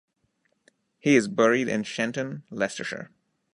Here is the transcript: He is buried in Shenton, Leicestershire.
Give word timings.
He 0.97 1.15
is 1.15 1.27
buried 1.27 1.67
in 1.67 1.83
Shenton, 1.83 2.41
Leicestershire. 2.49 3.11